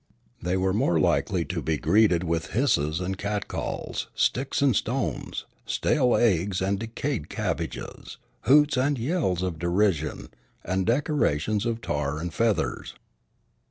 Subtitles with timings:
[0.41, 5.45] They were more likely to be greeted with hisses and cat calls, sticks and stones,
[5.67, 10.29] stale eggs and decayed cabbages, hoots and yells of derision,
[10.65, 12.95] and decorations of tar and feathers.